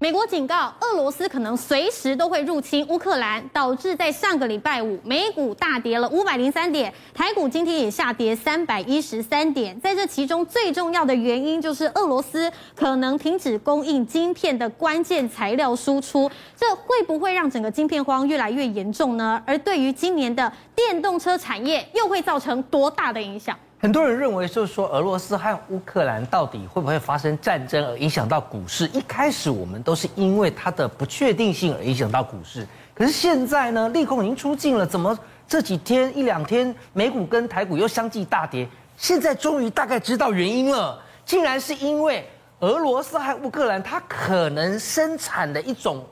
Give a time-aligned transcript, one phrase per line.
[0.00, 9.78] 美国警告，俄罗斯可能随时都会入侵乌克兰，导致在上个礼拜五美股大跌了五百零三点，台股今天也下跌三百一十三点。
[9.80, 19.42] 在这其中最重要的原因就是俄罗斯可能停止供应晶片的关键材料输出，这会不会让整个晶片荒越来越严重呢？
[19.44, 23.58] 而对于今年的电动车产业，又会造成多大的影响？
[23.80, 28.88] 很多人认为，就是说，俄罗斯和乌克兰到底会不会发生战争，而影响到股市？
[28.88, 32.66] 一开始我们都是因为它的不确定性而影响到股市。
[32.92, 38.68] 可是现在呢，利空已经出尽了，怎么这几天一两天美股跟台股又相继大跌？
[38.96, 46.04] 现在终于大概知道原因了，竟然是因为俄罗斯和乌克兰它可能生产的一种。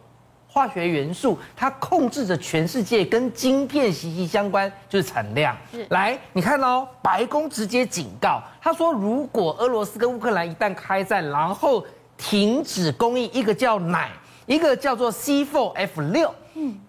[0.57, 5.55] 化学元素，它控制着全世界，跟晶片息息相关，就是产量。
[5.71, 11.85] 是来，你看哦，白宫直接警告，他说，如果俄罗斯跟乌克兰一旦开战，然后
[12.17, 14.11] 停止供应，一个叫奶，
[14.47, 16.81] 一个叫做 C4F6，嗯，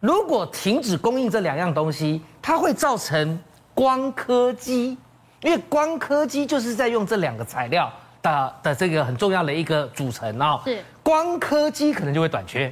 [0.00, 4.98] 如果停止供应这两样东西，它会造成光刻机，
[5.40, 12.70] 因为光刻机就是在用这两个材料的的这个很重要的一个组成哦，是光刻机可能就会短缺。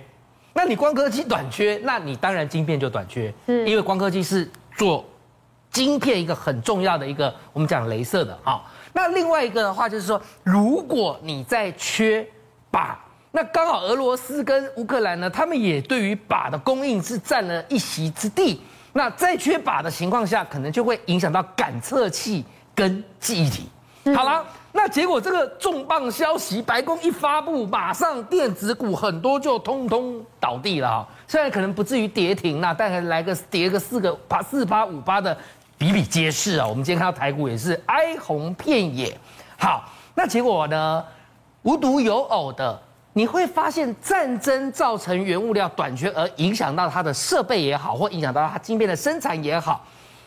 [0.56, 5.05] 那你光刻机短缺，那你当然晶片就短缺，是，因为光刻机是做
[5.70, 8.62] 晶片一个很重要的一个，我们讲镭射的啊。
[8.92, 12.25] 那另外一个的话就是说，如果你在缺
[12.70, 12.94] 靶，
[13.32, 18.62] 那刚好俄罗斯跟乌克兰呢，他们也对于靶的供应是占了一席之地。
[18.92, 22.44] 那在缺靶的情况下，可能就会影响到感测器
[22.77, 23.69] 跟记忆体。
[24.14, 24.47] 好了。
[24.77, 31.08] 那结果这个重磅消息，白宫一发布，马上电子股很多就通通倒地了哈。
[31.28, 35.34] 虽然可能不至于跌停那，但还来个跌个四个八四八五八的
[35.78, 36.66] 比比皆是啊。
[36.66, 39.16] 我们今天看到台股也是哀鸿遍野。
[39.56, 41.05] 好，那结果呢，
[41.62, 42.77] 无独有偶的，
[43.12, 49.86] 你会发现战争造成原物料短缺，而影响到它的设备也好，或影响到它晶片的生产也好，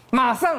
[0.10, 0.58] 马上。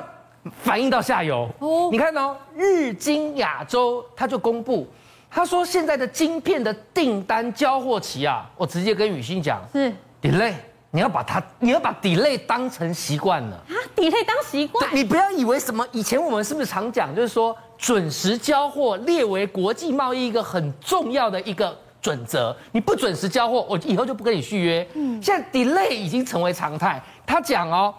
[0.62, 1.48] 反映到下游。
[1.58, 4.86] 哦，你看哦，日经亚洲他就公布，
[5.30, 9.92] 他说现在的晶片的订单交货期啊，我直接跟雨欣讲是。
[10.22, 10.54] delay，
[10.90, 13.56] 你要把它，你要把 delay 当成习惯了。
[13.56, 24.88] 啊，delay 当习惯，你不要以为什么，以前我们是不是常讲，就是说准时交货列为国际贸易一个很重要的一个准则，你不准时交货，我以后就不跟你续约。
[24.94, 27.94] 嗯，现在 delay 已经成为常态，他讲哦。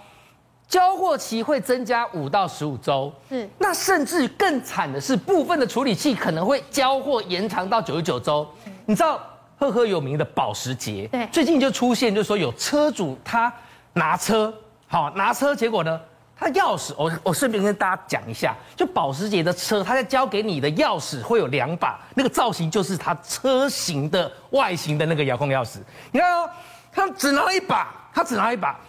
[0.70, 8.48] 交货期会增加五到十五周，是那甚至更惨的是，部分的处理器可能会交货延长到九十九周。
[8.86, 9.20] 你知道
[9.58, 13.52] 赫赫有名的保时捷，对，最近就出现，就是说有车主他
[13.94, 14.54] 拿车，
[14.88, 16.00] 好拿车，结果呢，
[16.38, 25.80] 他钥匙，我我顺便跟大家讲一下，就保时捷的车，他在交给你的钥匙会有两把，那个造型就是它车型的外形的那个遥控钥匙。
[26.12, 26.48] 你看哦，
[26.92, 28.80] 他只拿了一把，他只拿了一把，那。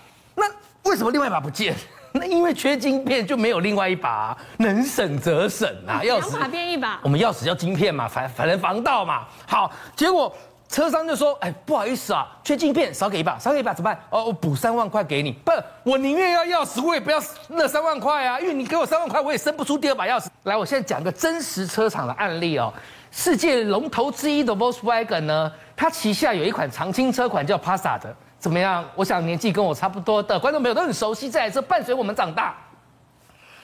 [0.85, 1.75] 为什么另外一把不见？
[2.13, 6.01] 那因为缺晶片就没有另外一把，啊，能省则省啊。
[6.03, 9.25] 钥匙两把变一把，我们钥匙叫晶片嘛，反反正防盗嘛。
[9.47, 10.35] 好，结果
[10.69, 14.01] 车商就说：“哎，不好意思啊，缺晶片，少给一把，少给一把怎么办？
[14.11, 15.31] 哦，我补三万块给你。
[15.31, 15.53] 不，
[15.85, 20.27] 我宁愿要钥匙，我也不要那三万块啊，因为你给我三万块，我也生不出第二把钥匙。
[20.43, 22.73] 来，我现在讲个真实车厂的案例哦。
[23.13, 28.17] 世界龙头之一的 Volkswagen 呢，它旗下有一款常青车款叫 Passat 的。
[28.41, 28.83] 怎么样？
[28.97, 32.57] 我想年纪跟我差不多的观众朋友都很熟悉，这台车伴随我们长大。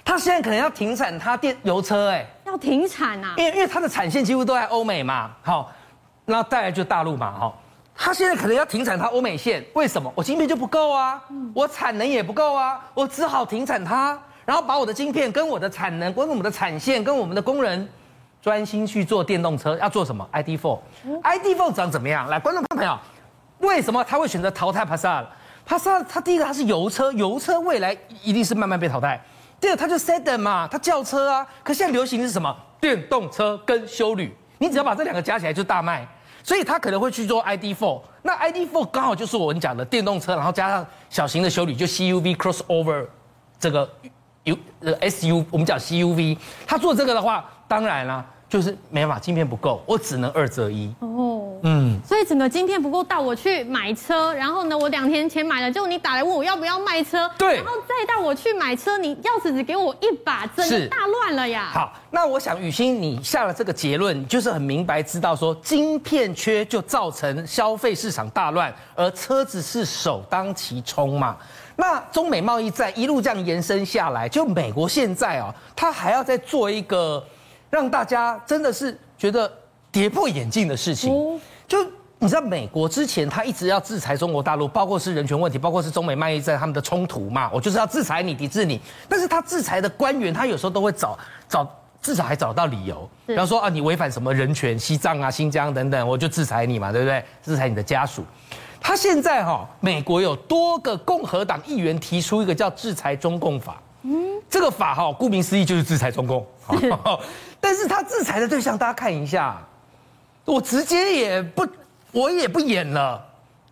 [0.05, 3.35] 他现在可能要停产，他电油车哎，要停产啊？
[3.39, 5.73] 因为因为它的产线几乎都在欧美嘛，好，
[6.27, 7.53] 那再来就大陆嘛，哈，
[7.97, 10.13] 他现在可能要停产它欧美线，为什么？
[10.15, 11.21] 我晶片就不够啊，
[11.55, 17.89] 我产能也不够啊，我只好停产它，然后把我的晶片跟我的产能、跟我们的产线、跟我们的工人
[18.41, 22.29] 专心去做电动车，要做什么？ID Four，ID Four 长怎么样？
[22.29, 22.97] 来，观众朋友。
[23.59, 25.25] 为什么他会选择淘汰帕萨？
[25.65, 29.21] 帕萨他，第一个它是油车，油车未来一定是慢慢被淘汰。
[29.61, 31.47] 第二，它就 sedan 嘛，它轿车啊。
[31.65, 32.55] 可现在流行的是什么？
[32.81, 36.07] 电动车跟休旅，你只要把这两个加起来就大卖。
[36.45, 38.01] 所以它可能会去做 ID.4。
[38.23, 43.05] 那 ID.4 刚好就是我们讲的电动车，然后加上小型的休旅，就 CUV crossover
[43.59, 43.91] 这个
[44.45, 46.39] U 呃 SU，我们讲 CUV。
[46.65, 48.25] 它做这个的话，当然啦。
[48.49, 50.95] 就是没办法，晶片不够，我只能二择一。
[51.01, 61.71] 哦，嗯，所以整个晶片不够到我去买车，然后呢，我两天前买了，就你打来问我要不要卖车，对，然后再到我去买车，你钥匙只给我一把，真的大乱了呀。
[61.73, 71.37] 好，那我想雨欣你下了这个结论，就是很明白知道说晶片缺就造成消费市场大乱，而车子是首当其冲嘛。
[71.75, 77.23] 那中美贸易战一路这样延伸下来，就美国现在啊，他还要再做一个。
[77.77, 79.53] 让大家真的是觉得
[79.93, 81.13] 跌破眼镜的事情，
[81.69, 81.77] 就
[82.19, 88.81] 你知道美国之前他一直要制裁中国大陆，包括是人权问题，包括是中美贸易战他们的冲突嘛，我就是要制裁你，抵制你。
[89.11, 91.71] 但是他制裁的官员，他有时候都会找找，
[92.01, 97.23] 至少还找到理由，比方说啊，你违反什么人权，西藏啊、新疆等等，我就制裁你嘛，对不对？
[97.45, 98.25] 制裁你的家属。
[98.81, 106.47] 他现在哈，美国有多个共和党议员提出一个叫制裁中共法，嗯，这个法哈，顾名思义就是制裁中共。
[107.69, 109.61] 但是他制裁的对象，大家看一下，
[110.45, 111.67] 我直接也不，
[112.13, 113.21] 我也不演了，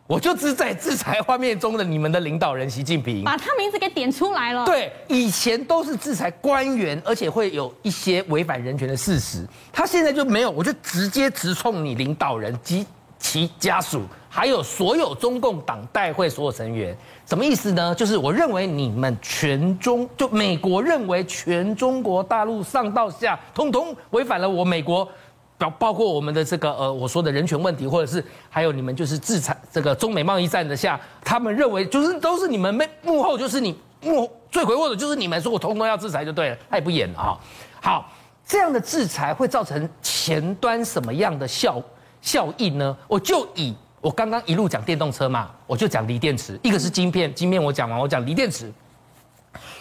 [0.08, 4.64] 我就只在制裁画面中的你们的领导人习近平，把他名字给点出来了。
[4.64, 12.84] 对，以前都是制裁官员，而且会有一些违反人权的事实，他现在就没有，我就直接直冲你领导人及
[13.18, 14.02] 其家属。
[14.28, 17.94] 还有所有中共党代会所有成员，什么意思呢？
[17.94, 25.08] 就是我认为你们全中，就美国认为全中国大陆上到下，通通违反了我美国，
[25.56, 37.38] 包包括我们的这个呃我说的人权问题，或者是还有你们就是制裁这个中美贸易战的下，他们认为就是都是你们幕幕后就是你幕后罪魁祸首就是你们，说我通通要制裁就对了，他也不演了啊。
[37.80, 38.10] 好，
[38.44, 41.80] 这样的制裁会造成前端什么样的效
[42.24, 42.96] 效应呢？
[43.06, 43.72] 我就以。
[44.00, 48.70] 我刚刚一路讲电动车嘛，我就讲锂电池，一个是晶片，晶片我讲完，我讲锂电池。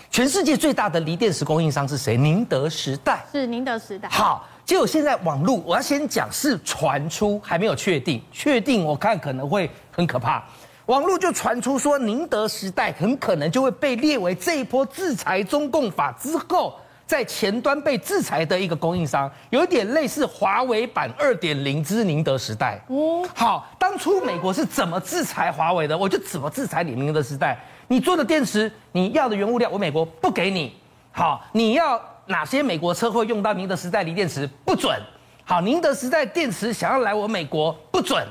[0.09, 2.15] 全世界最大的锂电池供应商是谁？
[2.15, 3.25] 宁德时代。
[3.31, 4.07] 是宁德时代。
[4.07, 10.41] 好，结果现在网络，我要先讲是传出，还没有确定，确定我看可能会很可怕。
[10.85, 16.79] 网络就传出说，宁德时代很可能就会被列为这一波制裁中共法之后。
[17.05, 22.79] 在前端被制裁的一个供应商，有一点类似华为版二点零之宁德时代。
[22.87, 25.97] 哦，好，当初美国是怎么制裁华为的？
[25.97, 27.57] 我就怎么制裁你宁德时代。
[27.87, 30.75] 你做的电池，你要的原物料，我美国不给你。
[31.11, 34.47] 好，你要哪些美国车会用到宁德时代锂电池？
[34.65, 34.97] 不准。
[35.43, 38.25] 好，宁德时代电池想要来我美国，不准。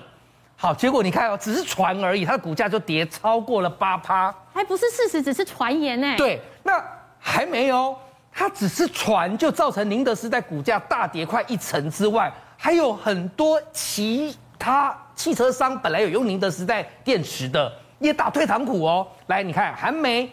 [0.56, 6.14] 好，结果你看哦，只是传而已，它的股价就跌超过了八趴，还不是事实，只是传言呢。
[6.16, 6.82] 对，那
[7.18, 7.94] 还没有。
[8.32, 19.06] 它只是传，就造成宁德时代股价大跌快一成之外，还有很多其他汽车商本来有用宁德时代电池的，也打退堂鼓哦。
[19.26, 20.30] 来，你看韩媒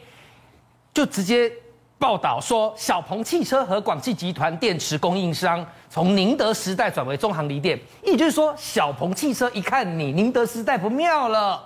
[0.94, 1.52] 就直接
[1.98, 11.62] 报道说，小鹏汽车和广汽集团电池供应商从宁德时代转为中航锂电，也就是说，小鹏汽车一看你宁德时代不妙了，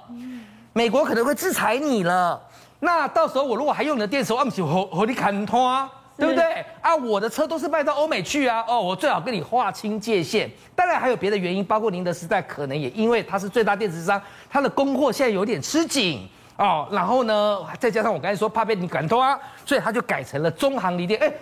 [0.74, 2.42] 美国可能会制裁你了。
[2.80, 5.88] 那到时候我如果还用你的电池，我不是和和你砍拖？
[6.16, 6.96] 对不对啊？
[6.96, 8.64] 我的车都是卖到欧美去啊！
[8.68, 10.50] 哦，我最好跟你划清界限。
[10.76, 16.88] 当然还有别的原因，包括宁德时代可能也因为它是最大电池商，它的供货现在有点吃紧哦。
[16.92, 21.20] 然后呢，再加上我刚才说怕被你赶脱啊，所以他就改成了中航锂电。
[21.20, 21.34] 哎，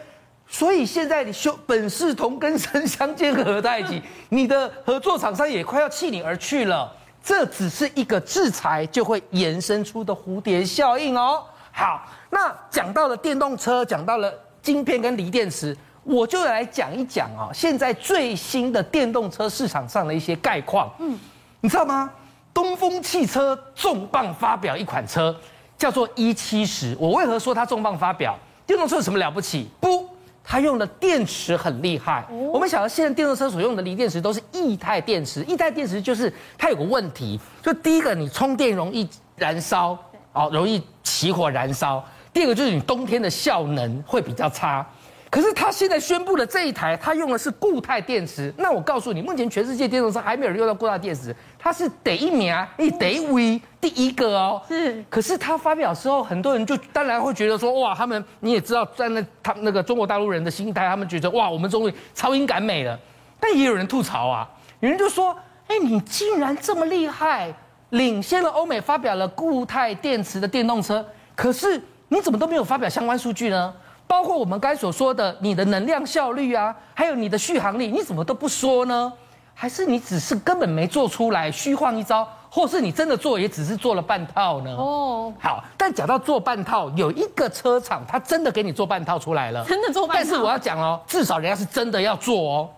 [0.47, 6.89] 所以现在你修本是同根生，相煎何太急，你的合作厂商也快要弃你而去了。
[7.21, 11.44] 这只是一个制裁就会延伸出的蝴蝶效应哦。
[11.74, 14.33] 好，那讲到了电动车，讲到了。
[14.61, 20.91] 晶片跟锂电池，我就来讲一讲啊，现在最新的电动车市场上的一些概况。
[20.99, 21.17] 嗯，
[21.59, 22.11] 你知道吗？
[22.53, 25.35] 东风汽车重磅发表一款车，
[25.77, 26.95] 叫做 E 七十。
[26.99, 28.37] 我为何说它重磅发表？
[28.65, 29.69] 电动车有什么了不起？
[29.79, 30.05] 不，
[30.43, 32.25] 它用的电池很厉害。
[32.51, 39.97] 我们晓得现在电动车所用的锂电池都是液态电池，液态电池就是它有个问题，就第一个你充电容易燃烧，
[40.33, 42.03] 哦，容易起火燃烧。
[42.33, 44.85] 第二个就是你冬天的效能会比较差，
[45.29, 48.53] 可是他现在宣布的这一台，它用的是固态电池。
[48.57, 54.61] 那我告诉你，目前全世界电动车还没有人用到固态电池，它是第一名，你第一位第一个哦。
[54.67, 55.03] 是。
[55.09, 62.97] 可是他发表的时候，很多人就当然会觉得说，哇，他们你也知道，在那他那个中国大陆人的心态，他们觉得哇，我们终于超英赶美了。
[63.39, 65.35] 但也有人吐槽啊，有人就说，
[65.67, 67.53] 哎，你竟然这么厉害，
[67.89, 71.81] 领先了欧美发表了固态电池的电动车，可是。
[72.13, 73.74] 你怎么都没有发表相关数据呢？
[74.06, 79.13] 包括我们刚才所说的你的能量效率啊，还有你的续航力，你怎么都不说呢？
[79.53, 84.75] 还是你只是根本没做出来，虚晃一招，或是你真的做也只是做了半套呢？
[84.75, 90.22] 哦，好，但讲到做半套，有一个车厂他真的给你做半套出来了，真的做半套。
[90.22, 92.70] 但是我要讲哦，至少人家是真的要做哦。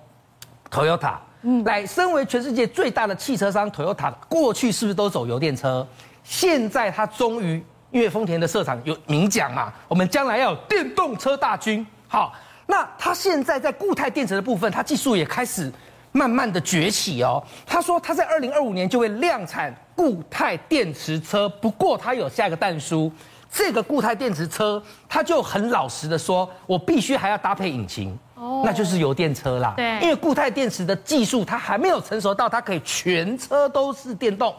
[0.70, 5.88] Toyota，嗯，来，身为全世界最大的汽车商，Toyota 过去是不是都走油电车？
[6.24, 7.66] 现在他终于。
[7.94, 11.86] 因为丰田的社长有明讲嘛，我们将来要有电动车大军。
[12.08, 12.34] 好，
[12.66, 15.72] 那他现在在固态电池的部分，他技术也开始
[16.12, 17.42] 慢慢的崛起哦。
[17.68, 23.12] 他说他在二零二五年就会量产固态电池车，不过他有下一个蛋书，
[23.52, 29.76] 这个固态电池车，他就很老实的说，我必须还要搭配引擎，哦，那就是油电车啦。
[29.78, 34.52] 对，因为固态电池的技术它还没有成熟到它可以全车都是电动。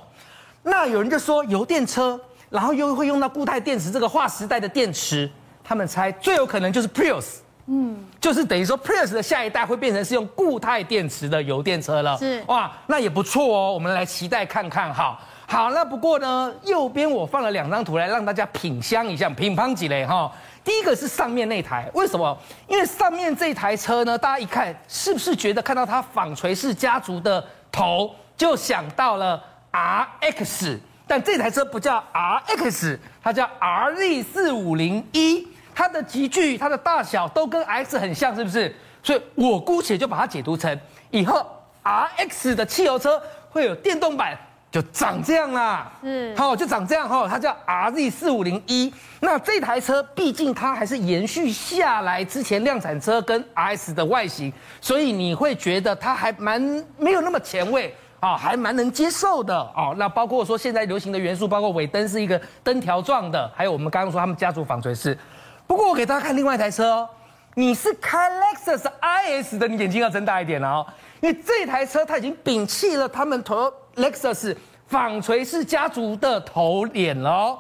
[0.62, 2.18] 那有人就说油电车，
[2.50, 5.30] 然后又会用到固态电池这个划时代的电池，
[5.62, 12.16] 他们猜最有可能就是 Prius，嗯，就是等于说 Prius 的下一代会变成是用固态电池的油电车了。
[12.18, 15.18] 是哇，那也不错哦，我们来期待看看哈。
[15.46, 20.30] 好，那不过呢，右边我放了两张图来让大家品香一下，品乓几嘞哈。
[20.64, 22.36] 第一个是上面那台，为什么？
[22.66, 30.78] 因为上面这台车呢，大家一看是不是觉得看到它纺锤式家族的头，就想到了 RX？
[31.06, 38.74] 但这台车不叫 RX，它叫 RZ 四五零一，它的级距、它的大小都跟 X 很像，是不是？
[39.02, 40.80] 所以我姑且就把它解读成
[41.10, 41.46] 以后
[41.82, 43.20] RX 的汽油车
[43.50, 44.36] 会有电动版。
[44.70, 48.92] 就长这样啦，嗯，好，就长这样哈，它叫 RZ 四五零一。
[49.20, 56.60] 那这台车毕竟它还是延续下来之前量产车跟 RS 的外形，所以你会觉得它还蛮
[56.98, 57.94] 没有那么前卫
[58.24, 59.94] 啊，还蛮能接受的哦。
[59.98, 65.18] 那包括说现在流行的元素，包括尾灯是一个灯条状的，还有我们刚刚说他们家族纺锤式。
[65.66, 67.08] 不过我给大家看另外一台车哦，
[67.54, 70.86] 你是开 Lexus IS 的，你眼睛要睁大一点了哦，
[71.20, 73.70] 因为这台车它已经摒弃了他们头。
[73.96, 77.58] Lexus 纺锤式家族的头脸了哦，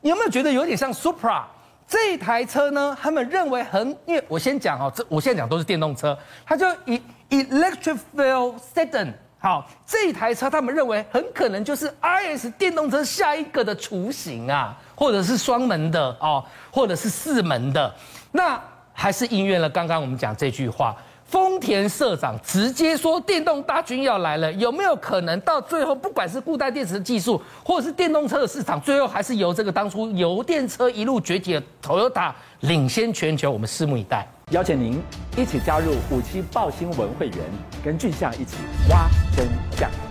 [0.00, 1.42] 你有没有觉得有点像 Supra
[1.88, 2.96] 这台车呢？
[3.02, 9.12] 他们认为很，因为我先讲哦，这我现在讲都是电动车，它就以 Electrified Sedan。
[9.46, 17.94] 好，这台车他们认为很可能就是 IS 电动车下一个的雏形啊，或者是双门的哦，或者是四门的，
[18.32, 18.60] 那
[18.92, 20.96] 还是应验了刚刚我们讲这句话。
[21.26, 33.48] 丰田社长直接说电动大军要来了，有没有可能到最后，不管是固态电池的技术，或者是电动车的市场，最后还是由这个当初油电车一路崛起的 Toyota 领先全球？
[33.52, 34.26] 我们拭目以待。
[34.50, 35.00] 邀请您
[35.36, 37.38] 一起加入五七报新闻会员，
[37.84, 38.56] 跟俊相一起
[38.90, 40.05] 挖真相。